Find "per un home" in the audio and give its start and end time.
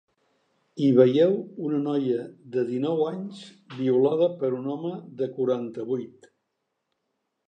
4.39-4.95